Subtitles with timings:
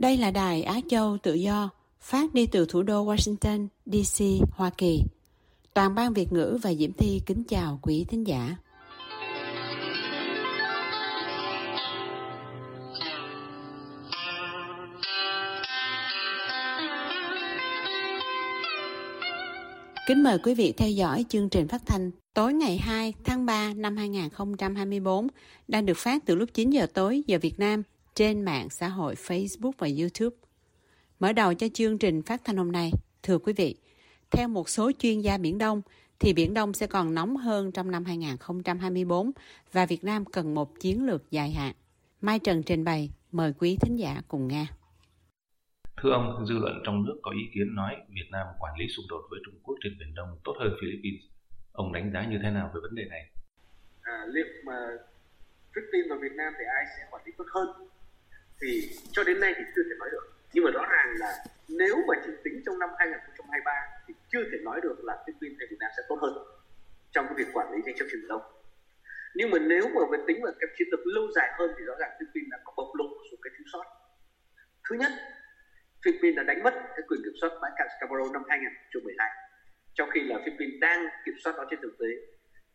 [0.00, 4.70] Đây là đài Á Châu Tự Do, phát đi từ thủ đô Washington, D.C., Hoa
[4.70, 5.02] Kỳ.
[5.74, 8.56] Toàn ban Việt ngữ và Diễm Thi kính chào quý thính giả.
[20.06, 23.72] Kính mời quý vị theo dõi chương trình phát thanh tối ngày 2 tháng 3
[23.76, 25.28] năm 2024
[25.68, 27.82] đang được phát từ lúc 9 giờ tối giờ Việt Nam
[28.20, 30.36] trên mạng xã hội Facebook và YouTube.
[31.20, 32.90] Mở đầu cho chương trình phát thanh hôm nay,
[33.22, 33.76] thưa quý vị,
[34.30, 35.82] theo một số chuyên gia Biển Đông,
[36.18, 39.30] thì Biển Đông sẽ còn nóng hơn trong năm 2024
[39.72, 41.74] và Việt Nam cần một chiến lược dài hạn.
[42.20, 44.66] Mai Trần trình bày, mời quý thính giả cùng nghe.
[46.02, 49.04] Thưa ông, dư luận trong nước có ý kiến nói Việt Nam quản lý xung
[49.08, 51.24] đột với Trung Quốc trên Biển Đông tốt hơn Philippines.
[51.72, 53.30] Ông đánh giá như thế nào về vấn đề này?
[54.02, 54.78] À, liệu mà
[55.74, 57.90] Philippines và Việt Nam thì ai sẽ quản lý tốt hơn?
[58.62, 60.24] Thì cho đến nay thì chưa thể nói được.
[60.52, 61.32] Nhưng mà rõ ràng là
[61.68, 63.72] nếu mà chỉ tính trong năm 2023
[64.06, 66.34] thì chưa thể nói được là Philippines hay Việt Nam sẽ tốt hơn
[67.10, 68.42] trong cái việc quản lý tranh chấp truyền thông
[69.34, 71.94] Nhưng mà nếu mà về tính vào cái chiến lược lâu dài hơn thì rõ
[72.00, 73.84] ràng Philippines đã có bộc lộ một số cái thiếu sót.
[74.88, 75.12] Thứ nhất,
[76.04, 79.30] Philippines đã đánh mất cái quyền kiểm soát bãi cạn Scarborough năm 2012
[79.94, 82.06] trong khi là Philippines đang kiểm soát nó trên thực tế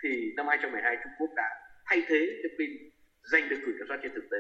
[0.04, 1.50] thì năm 2012 Trung Quốc đã
[1.86, 2.82] thay thế Philippines
[3.32, 4.38] giành được quyền kiểm soát trên thực tế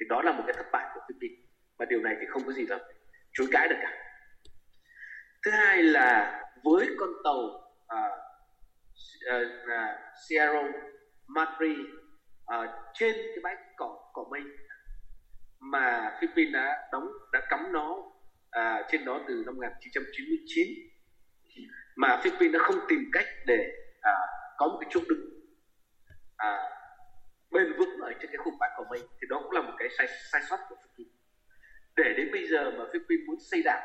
[0.00, 1.44] thì đó là một cái thất bại của Philippines.
[1.78, 2.78] Và điều này thì không có gì là
[3.32, 3.92] chối cãi được cả.
[5.44, 8.18] Thứ hai là với con tàu uh,
[9.34, 9.48] uh,
[10.28, 10.62] Sierra
[11.26, 11.74] Madre
[12.54, 14.40] uh, trên cái bãi cỏ cỏ mây
[15.60, 20.68] mà Philippines đã đóng đã cắm nó uh, trên đó từ năm 1999
[21.96, 25.34] mà Philippines đã không tìm cách để uh, có một cái chỗ đứng
[26.36, 26.70] à,
[27.50, 27.72] bền
[28.44, 30.76] cùng ở của mình bãi thì đó cũng là một cái sai sai sót của
[30.82, 31.14] Philippines
[31.96, 33.82] để đến bây giờ mà Philippines muốn xây đảo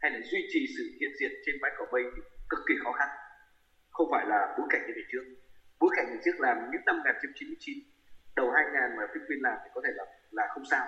[0.00, 2.92] hay là duy trì sự hiện diện trên bãi cỏ mây thì cực kỳ khó
[2.92, 3.08] khăn.
[3.90, 5.24] Không phải là bối cảnh như ngày trước.
[5.80, 7.78] Bối cảnh ngày trước làm những năm 1999
[8.36, 10.86] đầu 2000 mà Philippines làm thì có thể là là không sao.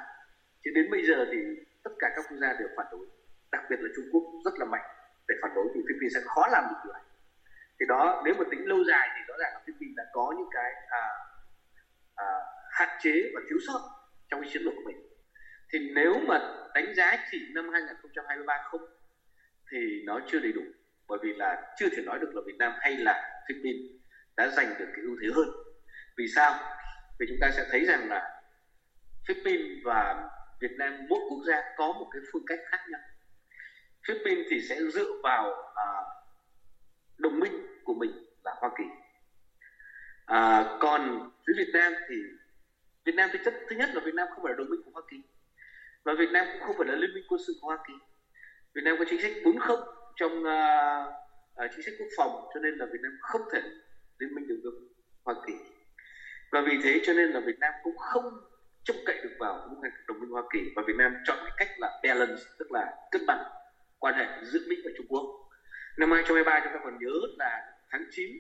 [0.65, 1.39] Chứ đến bây giờ thì
[1.85, 3.07] tất cả các quốc gia đều phản đối.
[3.53, 4.87] Đặc biệt là Trung Quốc rất là mạnh.
[5.29, 7.03] Để phản đối thì Philippines sẽ khó làm được điều này.
[7.81, 10.49] Thì đó nếu mà tính lâu dài thì rõ ràng là Philippines đã có những
[10.53, 11.03] cái à,
[12.15, 12.27] à,
[12.79, 13.81] hạn chế và thiếu sót
[14.31, 14.97] trong cái chiến lược của mình.
[15.73, 16.39] Thì nếu mà
[16.75, 18.81] đánh giá chỉ năm 2023 không
[19.71, 20.63] thì nó chưa đầy đủ.
[21.09, 23.91] Bởi vì là chưa thể nói được là Việt Nam hay là Philippines
[24.37, 25.49] đã giành được cái ưu thế hơn.
[26.17, 26.61] Vì sao?
[27.19, 28.41] Vì chúng ta sẽ thấy rằng là
[29.29, 30.29] Philippines và
[30.61, 33.01] Việt Nam mỗi quốc gia có một cái phương cách khác nhau.
[34.07, 35.87] Philippines thì sẽ dựa vào à,
[37.19, 38.11] đồng minh của mình
[38.45, 38.85] là Hoa Kỳ.
[40.27, 42.17] À, còn phía Việt Nam thì
[43.09, 44.91] Việt Nam thì chất thứ nhất là Việt Nam không phải là đồng minh của
[44.95, 45.17] Hoa Kỳ
[46.05, 47.95] và Việt Nam cũng không phải là liên minh quân sự của Hoa Kỳ
[48.75, 49.77] Việt Nam có chính sách 40
[50.17, 53.61] trong uh, uh, chính sách quốc phòng cho nên là Việt Nam không thể
[54.19, 54.73] liên minh được với
[55.25, 55.53] Hoa Kỳ
[56.53, 58.25] và vì thế cho nên là Việt Nam cũng không
[58.85, 61.69] trông cậy được vào những đồng minh Hoa Kỳ và Việt Nam chọn cái cách
[61.79, 63.45] là balance tức là cân bằng
[63.99, 65.25] quan hệ giữa Mỹ và Trung Quốc.
[65.99, 68.31] Năm 2023 chúng ta còn nhớ là tháng 9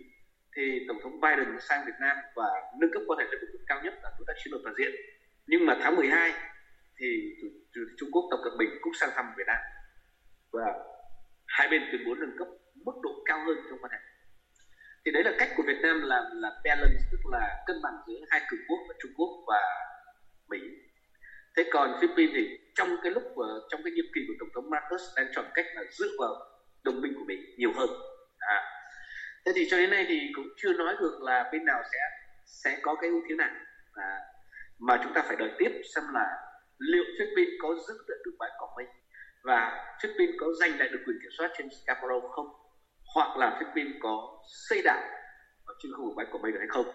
[0.58, 2.48] thì Tổng thống Biden sang Việt Nam và
[2.80, 4.90] nâng cấp quan hệ lên mức cao nhất là đối tác chiến lược toàn diện.
[5.46, 6.32] Nhưng mà tháng 12
[6.98, 7.06] thì
[7.98, 9.60] Trung Quốc Tập Cận Bình cũng sang thăm Việt Nam
[10.52, 10.64] và
[11.46, 13.98] hai bên tuyên bố nâng cấp mức độ cao hơn trong quan hệ.
[15.04, 18.20] Thì đấy là cách của Việt Nam làm là balance, tức là cân bằng giữa
[18.30, 19.60] hai cường quốc là Trung Quốc và
[20.50, 20.58] Mỹ
[21.56, 23.22] thế còn Philippines thì trong cái lúc
[23.70, 26.34] trong cái nhiệm kỳ của tổng thống Marcos đang chọn cách là dựa vào
[26.82, 27.88] đồng minh của mình nhiều hơn
[29.48, 31.98] thế thì cho đến nay thì cũng chưa nói được là bên nào sẽ
[32.46, 33.50] sẽ có cái ưu thế nào.
[33.92, 34.20] À.
[34.78, 36.26] mà chúng ta phải đợi tiếp xem là
[36.78, 38.86] liệu Philippines có giữ được bãi cỏ mình
[39.44, 42.46] và Philippines có giành lại được quyền kiểm soát trên Scarborough không?
[43.14, 45.02] Hoặc là Philippines có xây đảo
[45.64, 46.86] ở trên khu vực bãi cỏ mây được hay không?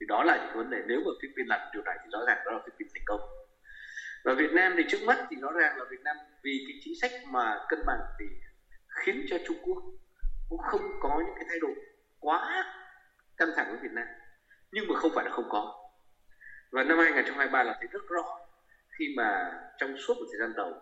[0.00, 2.38] Thì đó là những vấn đề nếu mà Philippines làm điều này thì rõ ràng
[2.46, 3.20] đó là Philippines thành công.
[4.24, 6.94] Và Việt Nam thì trước mắt thì rõ ràng là Việt Nam vì cái chính
[7.02, 8.24] sách mà cân bằng thì
[9.04, 9.78] khiến cho Trung Quốc
[10.54, 11.74] cũng không có những cái thay đổi
[12.20, 12.64] quá
[13.36, 14.06] căng thẳng với Việt Nam
[14.72, 15.74] nhưng mà không phải là không có
[16.72, 18.24] và năm 2023 là thấy rất rõ
[18.98, 20.72] khi mà trong suốt một thời gian đầu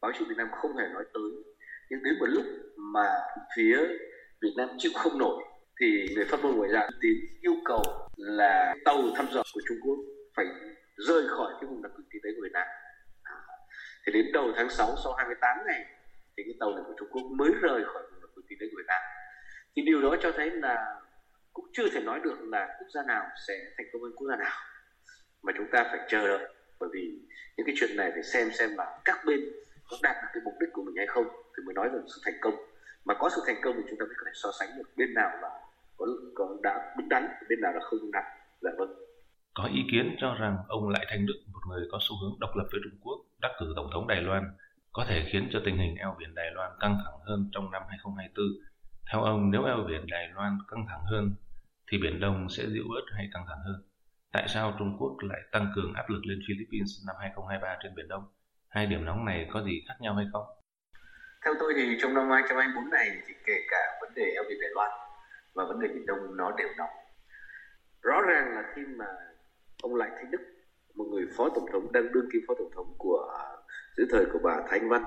[0.00, 1.30] báo chí Việt Nam không hề nói tới
[1.90, 2.44] nhưng đến một lúc
[2.76, 3.06] mà
[3.56, 3.78] phía
[4.42, 5.44] Việt Nam chịu không nổi
[5.80, 7.82] thì người phát ngôn ngoại giao tiến yêu cầu
[8.16, 9.98] là tàu thăm dò của Trung Quốc
[10.36, 10.46] phải
[10.96, 12.66] rời khỏi cái vùng đặc quyền kinh tế của Việt Nam.
[13.22, 13.36] À,
[14.06, 15.84] thì đến đầu tháng 6 sau 28 ngày
[16.36, 18.66] thì cái tàu này của Trung Quốc mới rời khỏi vùng đặc quyền kinh tế
[18.70, 19.00] của Việt Nam.
[19.76, 21.00] Thì điều đó cho thấy là
[21.52, 24.36] cũng chưa thể nói được là quốc gia nào sẽ thành công hơn quốc gia
[24.36, 24.56] nào.
[25.42, 27.18] Mà chúng ta phải chờ đợi bởi vì
[27.56, 29.40] những cái chuyện này phải xem xem là các bên
[29.90, 32.20] có đạt được cái mục đích của mình hay không thì mới nói về sự
[32.24, 32.54] thành công.
[33.04, 35.14] Mà có sự thành công thì chúng ta mới có thể so sánh được bên
[35.14, 35.50] nào là
[35.96, 38.24] có, có đã đúng đắn bên nào là không đúng đắn
[38.60, 38.94] dạ vâng.
[39.54, 42.50] Có ý kiến cho rằng ông Lại Thanh Đức, một người có xu hướng độc
[42.56, 44.42] lập với Trung Quốc, đắc cử Tổng thống Đài Loan,
[44.92, 47.82] có thể khiến cho tình hình eo biển Đài Loan căng thẳng hơn trong năm
[47.88, 48.46] 2024.
[49.12, 51.34] Theo ông, nếu eo biển Đài Loan căng thẳng hơn,
[51.90, 53.82] thì Biển Đông sẽ dịu bớt hay căng thẳng hơn?
[54.32, 58.08] Tại sao Trung Quốc lại tăng cường áp lực lên Philippines năm 2023 trên Biển
[58.08, 58.24] Đông?
[58.68, 60.44] Hai điểm nóng này có gì khác nhau hay không?
[61.44, 64.70] Theo tôi thì trong năm 2024 này thì kể cả vấn đề eo biển Đài
[64.74, 64.90] Loan
[65.54, 66.94] và vấn đề Biển Đông nó đều nóng.
[68.02, 69.06] Rõ ràng là khi mà
[69.82, 70.42] ông Lại Thanh Đức,
[70.94, 73.38] một người phó tổng thống đang đương kim phó tổng thống của
[73.96, 75.04] dưới thời của bà Thanh Văn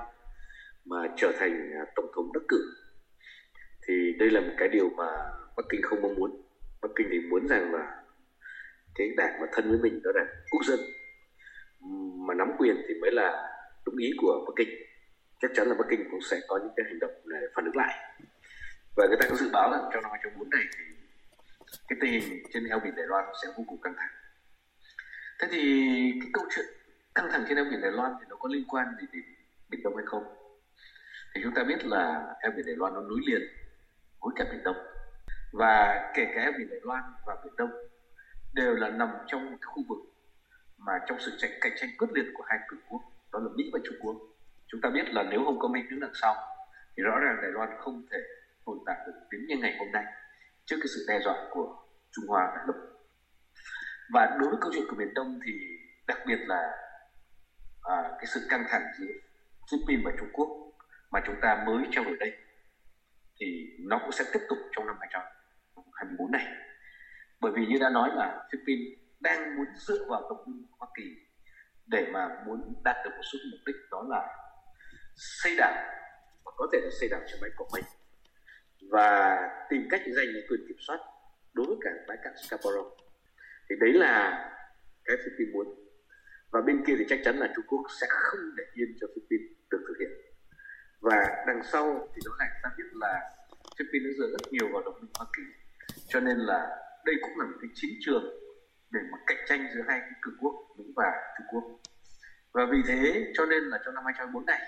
[0.84, 2.85] mà trở thành à, tổng thống đắc cử
[3.88, 5.06] thì đây là một cái điều mà
[5.56, 6.42] Bắc Kinh không mong muốn.
[6.82, 8.02] Bắc Kinh thì muốn rằng là
[8.94, 10.80] cái đảng mà thân với mình đó là quốc dân.
[12.26, 14.68] Mà nắm quyền thì mới là đúng ý của Bắc Kinh.
[15.40, 17.76] Chắc chắn là Bắc Kinh cũng sẽ có những cái hành động để phản ứng
[17.76, 18.16] lại.
[18.96, 20.84] Và người ta có dự báo rằng trong năm 2024 này thì
[21.88, 24.10] cái tình hình trên eo biển Đài Loan sẽ vô cùng căng thẳng.
[25.40, 25.62] Thế thì
[26.20, 26.66] cái câu chuyện
[27.14, 29.22] căng thẳng trên eo biển Đài Loan thì nó có liên quan gì đến
[29.70, 30.24] Biển Đông hay không?
[31.34, 33.42] Thì chúng ta biết là eo biển Đài Loan nó nối liền
[34.26, 34.76] với cả Biển Đông.
[35.52, 37.70] Và kể cả biển Đài Loan và Biển Đông
[38.54, 39.98] đều là nằm trong một khu vực
[40.78, 43.02] mà trong sự tranh cạnh tranh quyết liệt của hai cường quốc
[43.32, 44.16] đó là Mỹ và Trung Quốc.
[44.66, 46.34] Chúng ta biết là nếu không có minh đứng đằng sau
[46.96, 48.18] thì rõ ràng Đài Loan không thể
[48.66, 50.04] tồn tại được đến như ngày hôm nay
[50.64, 51.76] trước cái sự đe dọa của
[52.12, 52.76] Trung Hoa đại lục
[54.12, 55.52] và đối với câu chuyện của miền Đông thì
[56.06, 56.72] đặc biệt là
[57.82, 59.12] à, cái sự căng thẳng giữa
[59.70, 60.48] Philippines và Trung Quốc
[61.10, 62.32] mà chúng ta mới trao đổi đây
[63.40, 66.46] thì nó cũng sẽ tiếp tục trong năm 2024 này.
[67.40, 70.88] Bởi vì như đã nói là Philippines đang muốn dựa vào đồng minh của Hoa
[70.96, 71.04] Kỳ
[71.86, 74.28] để mà muốn đạt được một số mục đích, đó là
[75.16, 75.74] xây đảo
[76.44, 77.84] và có thể là xây đảo trên bãi cỏ mình
[78.90, 79.38] và
[79.70, 80.98] tìm cách giành quyền kiểm soát
[81.52, 82.96] đối với cả bãi cạn Scarborough.
[83.70, 84.44] Thì đấy là
[85.04, 85.66] cái Philippines muốn.
[86.52, 89.50] Và bên kia thì chắc chắn là Trung Quốc sẽ không để yên cho Philippines
[89.70, 90.10] được thực hiện
[91.06, 93.12] và đằng sau thì rõ ràng ta biết là
[93.78, 95.42] Philippines đã dựa rất nhiều vào đồng minh Hoa Kỳ.
[96.08, 96.60] Cho nên là
[97.04, 98.24] đây cũng là một cái chiến trường
[98.90, 101.64] để mà cạnh tranh giữa hai cái cường quốc, Mỹ và Trung Quốc.
[102.54, 104.60] Và vì thế, cho nên là trong năm 2024 này,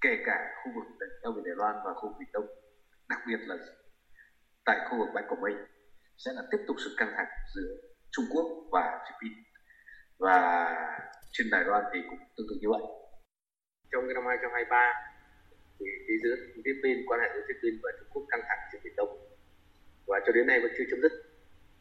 [0.00, 2.46] kể cả khu vực Đông biển Đài Loan và khu vực Biển Đông,
[3.08, 3.56] đặc biệt là
[4.64, 5.54] tại khu vực bãi Quảng Mây,
[6.16, 7.70] sẽ là tiếp tục sự căng thẳng giữa
[8.10, 9.44] Trung Quốc và Philippines.
[10.18, 10.38] Và
[11.32, 12.82] trên Đài Loan thì cũng tương tự như vậy.
[13.92, 15.13] Trong cái năm 2023
[15.84, 18.96] thì phía giữa Philippines, quan hệ giữa Philippines và Trung Quốc căng thẳng trên Biển
[18.96, 19.18] Đông.
[20.06, 21.12] Và cho đến nay vẫn chưa chấm dứt.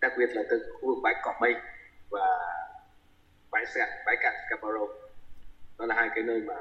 [0.01, 1.53] Đặc biệt là từ khu vực bãi cỏ mây
[2.09, 2.27] và
[3.51, 4.88] bãi sạn bãi cạn Caparo
[5.79, 6.55] đó là hai cái nơi mà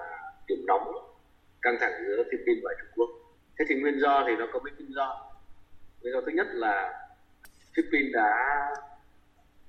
[0.46, 1.14] điểm nóng
[1.62, 3.11] căng thẳng giữa Philippines và Trung Quốc.
[3.58, 5.32] Thế thì nguyên do thì nó có mấy nguyên do.
[6.02, 7.04] Nguyên do thứ nhất là
[7.76, 8.30] Philippines đã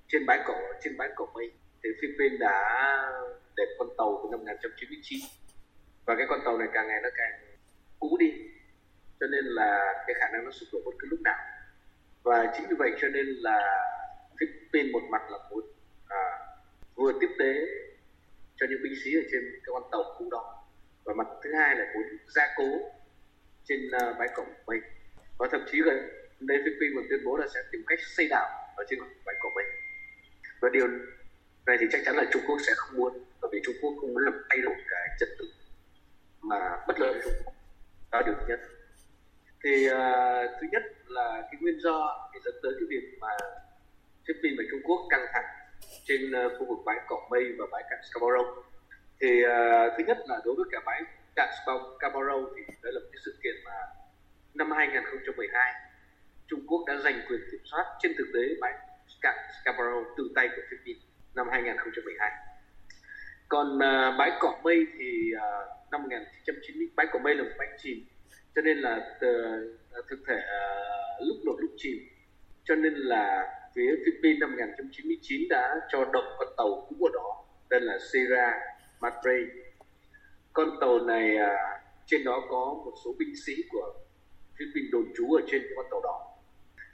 [0.07, 1.51] trên bãi cỏ, trên bãi cỏ mây.
[1.83, 2.57] Thì Philippines đã
[3.57, 5.19] để con tàu từ năm 1999
[6.05, 7.31] và cái con tàu này càng ngày nó càng
[8.03, 8.31] cũ đi
[9.19, 11.39] cho nên là cái khả năng nó sụp đổ bất cứ lúc nào.
[12.23, 13.59] Và chính vì vậy cho nên là
[14.39, 15.65] Philippines một mặt là muốn
[16.07, 16.21] à,
[16.95, 17.53] vừa tiếp tế
[18.57, 20.65] cho những binh sĩ ở trên cái con tàu cũ đó
[21.03, 22.03] và mặt thứ hai là muốn
[22.35, 22.69] gia cố
[23.65, 24.83] trên uh, bãi cổng mình.
[25.39, 25.97] Và thậm chí gần
[26.39, 29.53] đây Philippines còn tuyên bố là sẽ tìm cách xây đảo ở trên bãi cổng
[29.55, 29.65] mình.
[30.61, 30.87] Và điều
[31.65, 34.13] này thì chắc chắn là Trung Quốc sẽ không muốn bởi vì Trung Quốc không
[34.13, 35.45] muốn làm thay đổi cái trật tự
[36.41, 37.52] mà bất lợi Trung Quốc
[38.13, 38.59] đó là điều thứ nhất
[39.63, 43.27] thì uh, thứ nhất là cái nguyên do thì dẫn tới cái việc mà
[44.27, 45.45] Philippines và Trung Quốc căng thẳng
[46.05, 48.65] trên uh, khu vực bãi cỏ mây và bãi cạn Scarborough
[49.21, 51.01] thì uh, thứ nhất là đối với cả bãi
[51.35, 53.77] cạn Scarborough thì đây là một cái sự kiện mà
[54.53, 55.73] năm 2012
[56.47, 58.73] Trung Quốc đã giành quyền kiểm soát trên thực tế bãi
[59.21, 61.03] cạn Scarborough từ tay của Philippines
[61.35, 62.31] năm 2012
[63.49, 67.75] còn uh, bãi cỏ mây thì uh, năm 1990 bãi cỏ mây là một bánh
[67.77, 67.97] chìm.
[68.55, 69.17] Cho nên là
[69.91, 70.65] ờ, thực thể ờ,
[71.27, 71.97] lúc nổi lúc chìm.
[72.63, 77.45] Cho nên là phía Philippines năm 1999 đã cho động con tàu cũ của đó,
[77.69, 78.53] tên là Sierra
[79.01, 79.37] Madre.
[80.53, 81.53] Con tàu này à,
[82.05, 83.93] trên đó có một số binh sĩ của
[84.57, 86.19] Philippines đồn trú ở trên cái con tàu đó.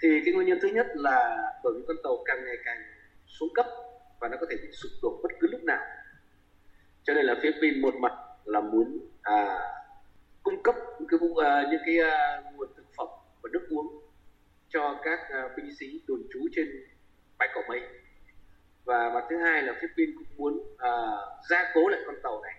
[0.01, 2.81] Thì cái nguyên nhân thứ nhất là bởi vì con tàu càng ngày càng
[3.27, 3.65] xuống cấp
[4.19, 5.85] và nó có thể bị sụp đổ bất cứ lúc nào.
[7.03, 8.11] Cho nên là Philippines một mặt
[8.45, 9.59] là muốn à,
[10.43, 13.07] cung cấp những cái, à, những cái à, nguồn thực phẩm
[13.41, 13.87] và nước uống
[14.69, 16.67] cho các à, binh sĩ đồn trú trên
[17.37, 17.81] bãi cỏ mây.
[18.85, 20.91] Và mặt thứ hai là Philippines cũng muốn à,
[21.49, 22.55] gia cố lại con tàu này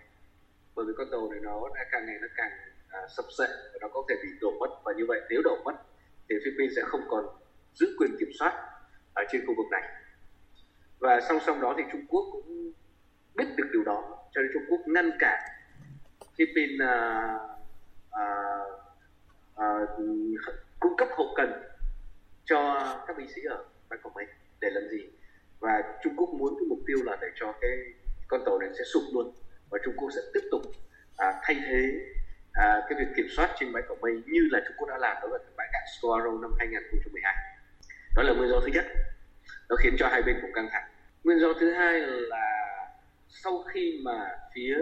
[0.75, 2.51] bởi vì con tàu này nó đã càng ngày nó càng
[2.89, 4.69] à, sập sệ và nó có thể bị đổ mất.
[4.85, 5.73] Và như vậy nếu đổ mất
[6.29, 7.25] thì Philippines sẽ không còn
[7.73, 8.53] giữ quyền kiểm soát
[9.13, 9.83] ở trên khu vực này.
[10.99, 12.73] Và song song đó thì Trung Quốc cũng
[13.35, 15.39] biết được điều đó cho nên Trung Quốc ngăn cản
[16.37, 16.89] Philippines uh,
[18.11, 18.79] à, uh,
[19.55, 21.51] à, uh, à, cung cấp hậu cần
[22.45, 24.25] cho các binh sĩ ở bãi cỏ mây
[24.59, 25.09] để làm gì?
[25.59, 27.71] Và Trung Quốc muốn cái mục tiêu là để cho cái
[28.27, 29.33] con tàu này sẽ sụp luôn
[29.69, 30.61] và Trung Quốc sẽ tiếp tục
[31.17, 31.91] à, thay thế
[32.53, 35.17] à, cái việc kiểm soát trên bãi cỏ mây như là Trung Quốc đã làm
[35.21, 37.35] đối với bãi cạn Squarrow năm 2012
[38.15, 38.85] đó là nguyên do thứ nhất.
[39.69, 40.89] Nó khiến cho hai bên cũng căng thẳng.
[41.23, 42.61] Nguyên do thứ hai là
[43.27, 44.77] sau khi mà phía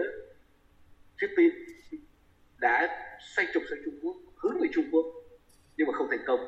[1.20, 1.54] Philippines
[2.58, 2.88] đã
[3.20, 5.06] xoay trục sang Trung Quốc hướng về Trung Quốc
[5.76, 6.40] nhưng mà không thành công.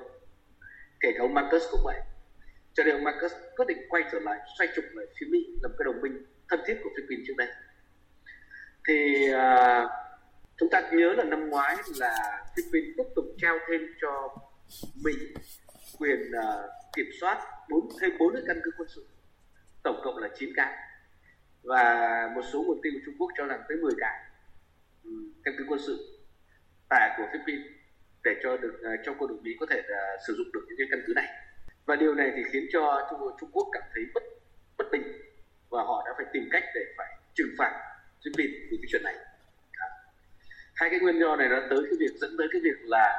[1.00, 2.00] Kể cả ông Marcus cũng vậy.
[2.74, 5.72] Cho nên ông Marcus quyết định quay trở lại xoay trục lại phía Mỹ làm
[5.78, 7.48] cái đồng minh thân thiết của Philippines trước đây.
[8.88, 9.90] Thì uh,
[10.56, 14.36] chúng ta nhớ là năm ngoái là Philippines tiếp tục trao thêm cho
[15.04, 15.12] Mỹ
[15.98, 19.06] quyền uh, kiểm soát bốn thêm bốn cái căn cứ quân sự
[19.82, 20.76] tổng cộng là 9 cái.
[21.62, 24.31] Và một số nguồn tin của Trung Quốc cho rằng tới 10 cái
[25.44, 26.18] căn cứ quân sự
[26.88, 27.66] tại của Philippines
[28.24, 30.78] để cho được à, cho quân đội Mỹ có thể uh, sử dụng được những
[30.78, 31.28] cái căn cứ này.
[31.86, 34.22] Và điều này thì khiến cho Trung, Trung Quốc cảm thấy bất
[34.78, 35.02] bất bình
[35.70, 37.72] và họ đã phải tìm cách để phải trừng phạt
[38.24, 39.14] Philippines vì cái chuyện này.
[39.72, 39.88] À.
[40.74, 43.18] hai cái nguyên do này nó tới cái việc dẫn tới cái việc là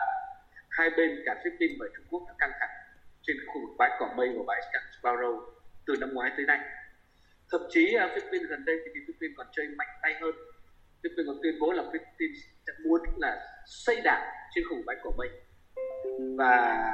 [0.70, 2.70] hai bên cả Philippines và Trung Quốc đã căng thẳng
[3.22, 4.62] trên khu vực bãi cỏ mây và bãi
[5.02, 5.42] Sparrow
[5.86, 6.60] từ năm ngoái tới nay.
[7.52, 10.36] Thậm chí à, Philippines gần đây thì Philippines còn chơi mạnh tay hơn
[11.04, 15.12] Philippines còn tuyên bố là Philippines sẽ muốn là xây đảo trên khủng bãi cỏ
[15.18, 15.32] mình
[16.38, 16.94] và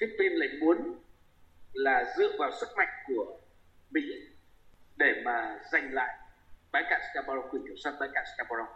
[0.00, 0.98] Philippines lại muốn
[1.72, 3.38] là dựa vào sức mạnh của
[3.90, 4.02] Mỹ
[4.96, 6.18] để mà giành lại
[6.72, 8.70] bãi cạn Scarborough, quyền kiểm soát bãi cạn Scarborough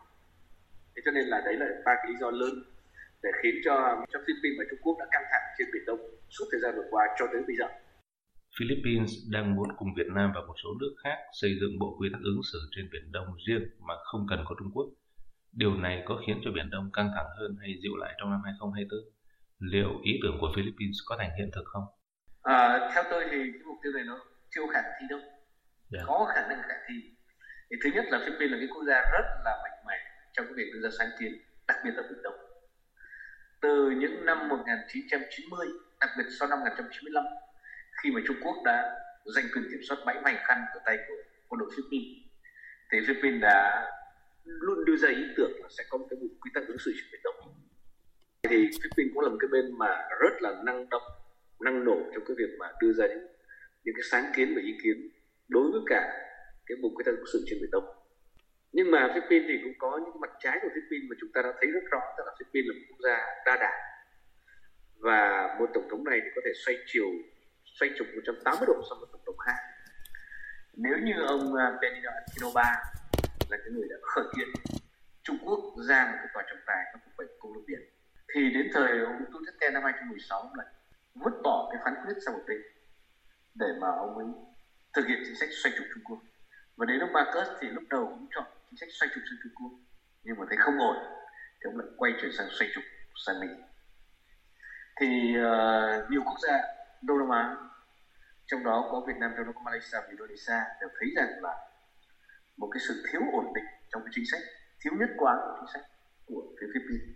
[0.96, 2.54] thế cho nên là đấy là ba cái lý do lớn
[3.22, 6.44] để khiến cho cho Philippines và Trung Quốc đã căng thẳng trên biển Đông suốt
[6.50, 7.68] thời gian vừa qua cho tới bây giờ.
[8.58, 12.08] Philippines đang muốn cùng Việt Nam và một số nước khác xây dựng bộ quy
[12.12, 14.86] tắc ứng xử trên Biển Đông riêng mà không cần có Trung Quốc.
[15.52, 18.40] Điều này có khiến cho Biển Đông căng thẳng hơn hay dịu lại trong năm
[18.44, 19.00] 2024?
[19.58, 21.84] Liệu ý tưởng của Philippines có thành hiện thực không?
[22.42, 24.16] À, theo tôi thì cái mục tiêu này nó
[24.50, 25.18] chưa khả thi đâu.
[25.18, 25.32] Yeah.
[25.90, 26.00] Dạ.
[26.06, 26.94] Có khả năng khả thi.
[27.70, 29.98] Thì thứ nhất là Philippines là cái quốc gia rất là mạnh mẽ
[30.32, 31.32] trong cái việc đưa ra sáng kiến,
[31.68, 32.38] đặc biệt là Biển Đông.
[33.60, 35.66] Từ những năm 1990,
[36.00, 37.24] đặc biệt sau năm 1995,
[38.02, 38.96] khi mà Trung Quốc đã
[39.34, 41.14] giành quyền kiểm soát bãi vành khăn ở tay của
[41.48, 42.16] quân đội Philippines,
[42.92, 43.86] thì Philippines đã
[44.44, 46.92] luôn đưa ra ý tưởng là sẽ có một cái bộ quy tắc ứng xử
[46.96, 47.34] trên biển Đông.
[48.42, 51.02] Thì Philippines cũng là một cái bên mà rất là năng động
[51.60, 53.26] năng nổ trong cái việc mà đưa ra những
[53.84, 55.08] những cái sáng kiến và ý kiến
[55.48, 56.02] đối với cả
[56.66, 57.84] cái bộ quy tắc ứng xử trên biển Đông.
[58.72, 61.52] Nhưng mà Philippines thì cũng có những mặt trái của Philippines mà chúng ta đã
[61.60, 63.16] thấy rất rõ tức là Philippines là một quốc gia
[63.46, 63.80] đa đảng.
[64.96, 67.08] Và một tổng thống này thì có thể xoay chiều
[67.78, 69.58] xoay trục 180 độ so với tổng thống khác
[70.74, 72.70] nếu như ông à, Benito Benigno Aquino ba
[73.48, 74.48] là cái người đã khởi kiện
[75.22, 77.80] Trung Quốc ra một cái tòa trọng tài trong cuộc bệnh công lục biển
[78.34, 80.66] thì đến thời ông Duterte năm 2016 ông lại
[81.14, 82.60] vứt bỏ cái phán quyết sang một bên
[83.54, 84.26] để mà ông ấy
[84.92, 86.18] thực hiện chính sách xoay trục Trung Quốc.
[86.76, 89.52] Và đến ông Marcus thì lúc đầu cũng chọn chính sách xoay trục sang Trung
[89.54, 89.70] Quốc
[90.22, 90.96] nhưng mà thấy không ổn
[91.60, 92.84] thì ông lại quay trở sang xoay trục
[93.26, 93.46] sang Mỹ.
[95.00, 97.56] Thì uh, nhiều quốc gia Đông Nam Á.
[98.46, 101.54] Trong đó có Việt Nam trong đó có Malaysia và Indonesia đều thấy rằng là
[102.56, 104.40] một cái sự thiếu ổn định trong cái chính sách
[104.80, 105.90] thiếu nhất quán của chính sách
[106.26, 107.08] của phía Philippines.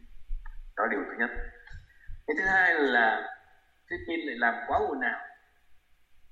[0.76, 1.30] Đó là điều thứ nhất.
[2.26, 3.36] Cái thứ hai là
[3.90, 5.20] Philippines lại làm quá ồn ào.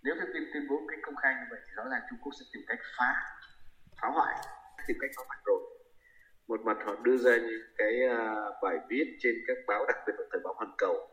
[0.03, 2.45] Nếu Philippines tuyên bố cái công khai như vậy thì rõ ràng Trung Quốc sẽ
[2.53, 3.15] tìm cách phá
[4.01, 4.37] phá hoại
[4.87, 5.61] tìm cách phá hoại rồi.
[6.49, 10.13] Một mặt họ đưa ra những cái uh, bài viết trên các báo đặc biệt
[10.19, 11.12] là thời báo hoàn cầu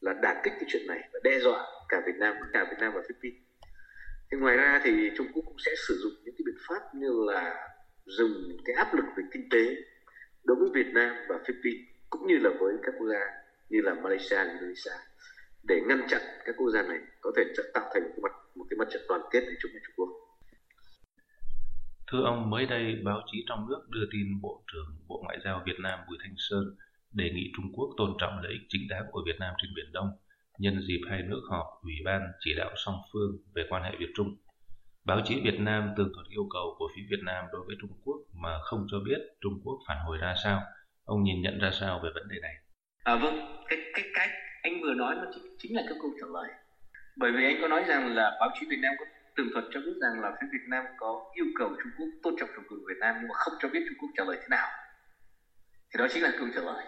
[0.00, 2.92] là đả kích cái chuyện này và đe dọa cả Việt Nam cả Việt Nam
[2.94, 3.44] và Philippines
[4.30, 7.10] thì ngoài ra thì Trung Quốc cũng sẽ sử dụng những cái biện pháp như
[7.32, 7.68] là
[8.04, 8.32] dùng
[8.64, 9.76] cái áp lực về kinh tế
[10.44, 13.24] đối với Việt Nam và Philippines cũng như là với các quốc gia
[13.68, 14.96] như là Malaysia, Indonesia
[15.62, 17.42] để ngăn chặn các quốc gia này có thể
[17.74, 20.08] tạo thành một, mặt, một cái mặt trận đoàn kết để chống lại Trung Quốc.
[22.12, 25.62] Thưa ông, mới đây báo chí trong nước đưa tin Bộ trưởng Bộ Ngoại giao
[25.66, 26.76] Việt Nam Bùi Thanh Sơn
[27.14, 29.92] đề nghị Trung Quốc tôn trọng lợi ích chính đáng của Việt Nam trên Biển
[29.92, 30.10] Đông
[30.58, 34.12] nhân dịp hai nước họp Ủy ban chỉ đạo song phương về quan hệ Việt
[34.16, 34.36] Trung.
[35.04, 37.90] Báo chí Việt Nam tường thuật yêu cầu của phía Việt Nam đối với Trung
[38.04, 40.62] Quốc mà không cho biết Trung Quốc phản hồi ra sao.
[41.04, 42.54] Ông nhìn nhận ra sao về vấn đề này?
[43.04, 44.30] À vâng, cái cái cách
[44.62, 46.50] anh vừa nói nó chính, chính là cái câu trả lời.
[47.16, 49.04] Bởi vì anh có nói rằng là báo chí Việt Nam có
[49.36, 52.34] tường thuật cho biết rằng là phía Việt Nam có yêu cầu Trung Quốc tôn
[52.40, 54.46] trọng chủ quyền Việt Nam nhưng mà không cho biết Trung Quốc trả lời thế
[54.50, 54.68] nào.
[55.90, 56.84] Thì đó chính là câu trả lời.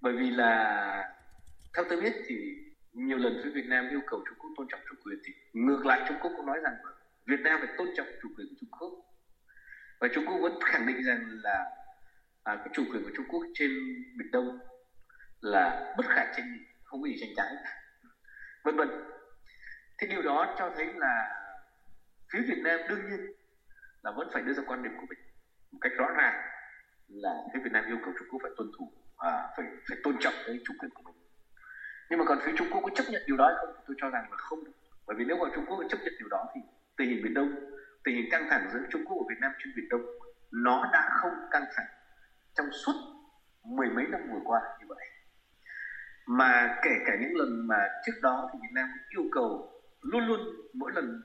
[0.00, 1.14] Bởi vì là
[1.76, 2.36] theo tôi biết thì
[2.92, 5.86] nhiều lần phía Việt Nam yêu cầu Trung Quốc tôn trọng chủ quyền thì ngược
[5.86, 6.74] lại Trung Quốc cũng nói rằng
[7.26, 8.92] Việt Nam phải tôn trọng chủ quyền của Trung Quốc.
[10.00, 11.64] Và Trung Quốc vẫn khẳng định rằng là
[12.42, 13.70] à, cái chủ quyền của Trung Quốc trên
[14.18, 14.58] Biển Đông
[15.40, 17.54] là bất khả tranh không có gì tranh cãi.
[18.64, 18.88] Vân vân.
[19.98, 21.42] Thế điều đó cho thấy là
[22.32, 23.32] phía Việt Nam đương nhiên
[24.02, 25.18] là vẫn phải đưa ra quan điểm của mình
[25.72, 26.34] một cách rõ ràng
[27.08, 30.16] là phía Việt Nam yêu cầu Trung Quốc phải tuân thủ à, phải phải tôn
[30.20, 31.14] trọng cái chủ quyền của mình.
[32.10, 33.74] Nhưng mà còn phía Trung Quốc có chấp nhận điều đó hay không?
[33.86, 34.58] Tôi cho rằng là không.
[35.06, 36.60] Bởi vì nếu mà Trung Quốc chấp nhận điều đó thì
[36.96, 37.54] tình hình Biển Đông
[38.04, 40.02] tình hình căng thẳng giữa Trung Quốc và Việt Nam trên Biển Đông
[40.50, 41.86] nó đã không căng thẳng
[42.54, 42.92] trong suốt
[43.64, 45.06] mười mấy năm vừa qua như vậy.
[46.26, 50.40] Mà kể cả những lần mà trước đó thì Việt Nam yêu cầu luôn luôn
[50.74, 51.22] mỗi lần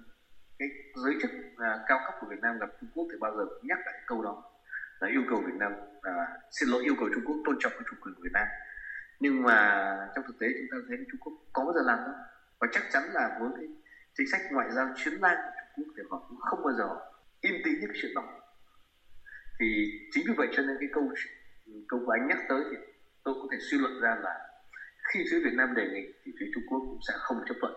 [0.59, 3.45] cái giới chức uh, cao cấp của Việt Nam gặp Trung Quốc thì bao giờ
[3.45, 4.43] cũng nhắc lại câu đó
[5.01, 6.13] là yêu cầu Việt Nam à,
[6.51, 8.47] xin lỗi yêu cầu Trung Quốc tôn trọng cái chủ quyền của Việt Nam.
[9.19, 9.57] Nhưng mà
[10.15, 12.15] trong thực tế chúng ta thấy Trung Quốc có bao giờ làm đâu
[12.59, 13.67] và chắc chắn là với cái
[14.17, 16.87] chính sách ngoại giao chiến lan của Trung Quốc thì họ cũng không bao giờ
[17.41, 18.23] im tĩnh những chuyện đó.
[19.59, 19.67] Thì
[20.11, 21.13] chính vì vậy cho nên cái câu
[21.87, 22.77] câu của anh nhắc tới thì
[23.23, 24.35] tôi có thể suy luận ra là
[25.13, 27.73] khi phía Việt Nam đề nghị thì phía Trung Quốc cũng sẽ không chấp thuận.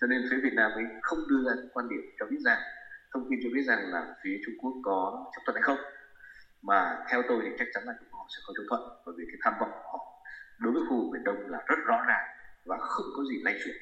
[0.00, 2.58] Cho nên phía Việt Nam ấy không đưa ra quan điểm cho biết rằng
[3.12, 5.78] thông tin cho biết rằng là phía Trung Quốc có chấp thuận hay không
[6.66, 9.38] mà theo tôi thì chắc chắn là họ sẽ không chấp thuận, bởi vì cái
[9.44, 10.22] tham vọng của họ
[10.58, 12.26] đối với khu vực Biển Đông là rất rõ ràng
[12.64, 13.76] và không có gì lay chuyển.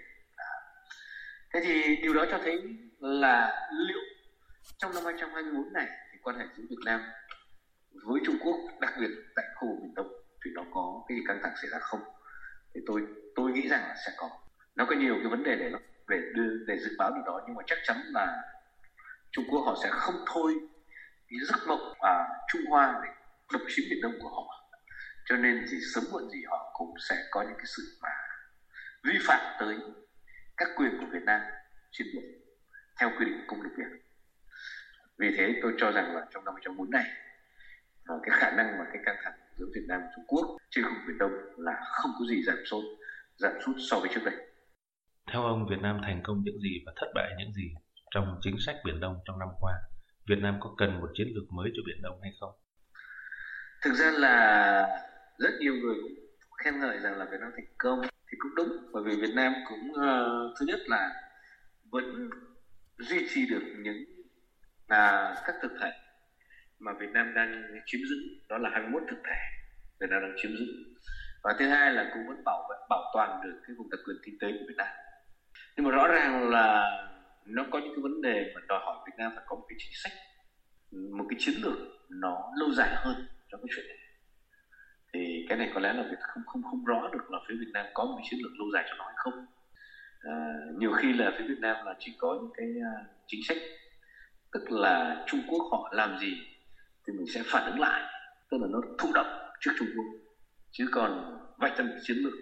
[1.53, 2.62] Thế thì điều đó cho thấy
[3.01, 4.03] là liệu
[4.79, 7.01] trong năm 2024 này thì quan hệ giữa Việt Nam
[8.05, 10.12] với Trung Quốc, đặc biệt tại khu vực Biển Đông,
[10.44, 12.01] thì nó có cái gì căng thẳng xảy ra không?
[12.75, 13.03] Thì tôi
[13.35, 14.31] tôi nghĩ rằng là sẽ có.
[14.77, 15.73] Nó có nhiều cái vấn đề để
[16.09, 18.42] để đưa, để dự báo được đó, nhưng mà chắc chắn là
[19.33, 20.55] Trung Quốc họ sẽ không thôi
[21.40, 23.11] cái giấc mộng và Trung Hoa để
[23.53, 24.44] độc chiếm biển Đông của họ
[25.29, 28.09] cho nên thì sớm muộn gì họ cũng sẽ có những cái sự mà
[29.05, 29.77] vi phạm tới
[30.57, 31.40] các quyền của Việt Nam
[31.92, 32.25] trên biển
[33.01, 33.88] theo quy định công ước biển
[35.18, 37.05] vì thế tôi cho rằng là trong năm 2014 này
[38.23, 40.90] cái khả năng mà cái căng thẳng giữa Việt Nam và Trung Quốc trên khu
[40.90, 42.85] vực Biển Đông là không có gì giảm sút
[43.37, 44.35] giảm sút so với trước đây.
[45.33, 47.75] Theo ông, Việt Nam thành công những gì và thất bại những gì
[48.11, 49.73] trong chính sách Biển Đông trong năm qua?
[50.29, 52.53] Việt Nam có cần một chiến lược mới cho Biển Đông hay không?
[53.83, 54.87] Thực ra là
[55.39, 58.69] rất nhiều người cũng khen ngợi rằng là Việt Nam thành công thì cũng đúng
[58.93, 61.11] bởi vì Việt Nam cũng uh, thứ nhất là
[61.91, 62.31] vẫn
[62.99, 64.05] duy trì được những
[64.89, 65.93] là các thực thể
[66.79, 68.17] mà Việt Nam đang chiếm giữ
[68.49, 69.37] đó là 21 thực thể
[70.01, 70.67] Việt Nam đang chiếm giữ
[71.43, 74.17] và thứ hai là cũng vẫn bảo vệ bảo toàn được cái vùng đặc quyền
[74.25, 74.89] kinh tế của Việt Nam
[75.77, 76.91] nhưng mà rõ ràng là
[77.46, 79.76] nó có những cái vấn đề mà đòi hỏi Việt Nam phải có một cái
[79.78, 80.12] chính sách
[80.90, 81.78] một cái chiến lược
[82.09, 83.96] nó lâu dài hơn trong cái chuyện này.
[85.12, 87.70] Thì cái này có lẽ là việc không không không rõ được là phía Việt
[87.72, 89.46] Nam có một cái chiến lược lâu dài cho nó hay không.
[90.20, 90.35] À,
[90.78, 93.57] nhiều khi là phía Việt Nam là chỉ có những cái uh, chính sách
[94.52, 96.33] tức là Trung Quốc họ làm gì
[97.07, 98.02] thì mình sẽ phản ứng lại
[98.50, 100.07] tức là nó thụ động trước Trung Quốc.
[100.70, 102.33] Chứ còn vạch ra một chiến lược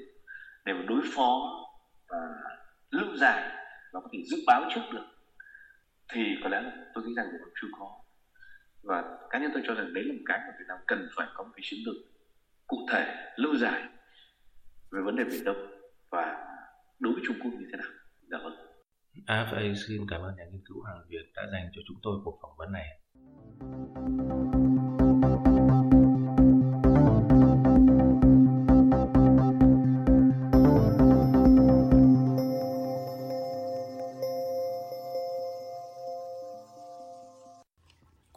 [0.64, 1.58] để mà đối phó
[2.08, 2.18] và
[2.90, 3.61] lâu dài
[3.92, 5.06] nó có thể dự báo trước được,
[6.12, 8.02] thì có lẽ là tôi nghĩ rằng là chưa có
[8.82, 11.26] và cá nhân tôi cho rằng đấy là một cái mà Việt Nam cần phải
[11.34, 11.96] có một cái chiến lược
[12.66, 13.82] cụ thể, lâu dài
[14.90, 15.56] về vấn đề biển Đông
[16.10, 16.46] và
[16.98, 17.90] đối với Trung Quốc như thế nào.
[18.30, 18.56] Dạ vâng.
[19.26, 22.20] À, AFA xin cảm ơn nhà nghiên cứu hàng Việt đã dành cho chúng tôi
[22.24, 22.88] cuộc phỏng vấn này.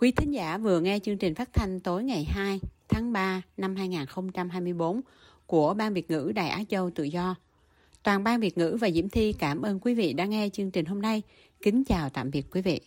[0.05, 3.75] Quý thính giả vừa nghe chương trình phát thanh tối ngày 2 tháng 3 năm
[3.75, 5.01] 2024
[5.45, 7.35] của Ban Việt ngữ Đài Á Châu Tự Do.
[8.03, 10.85] Toàn Ban Việt ngữ và Diễm Thi cảm ơn quý vị đã nghe chương trình
[10.85, 11.21] hôm nay.
[11.61, 12.81] Kính chào tạm biệt quý vị.